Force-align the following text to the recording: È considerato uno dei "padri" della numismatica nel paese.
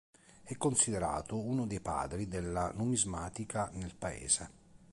È 0.41 0.57
considerato 0.57 1.37
uno 1.39 1.67
dei 1.67 1.79
"padri" 1.79 2.27
della 2.27 2.71
numismatica 2.73 3.69
nel 3.73 3.93
paese. 3.93 4.49